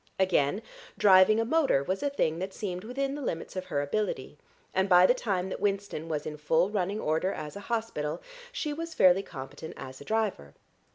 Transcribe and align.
Again, 0.17 0.63
driving 0.97 1.39
a 1.39 1.45
motor 1.45 1.83
was 1.83 2.01
a 2.01 2.09
thing 2.09 2.39
that 2.39 2.55
seemed 2.55 2.83
within 2.83 3.13
the 3.13 3.21
limits 3.21 3.55
of 3.55 3.65
her 3.65 3.83
ability, 3.83 4.35
and 4.73 4.89
by 4.89 5.05
the 5.05 5.13
time 5.13 5.49
that 5.49 5.59
Winston 5.59 6.09
was 6.09 6.25
in 6.25 6.37
full 6.37 6.71
running 6.71 6.99
order 6.99 7.31
as 7.31 7.55
a 7.55 7.59
hospital 7.69 8.19
she 8.51 8.73
was 8.73 8.95
fairly 8.95 9.21
competent 9.21 9.75
as 9.77 10.01
a 10.01 10.03
driver. 10.03 10.55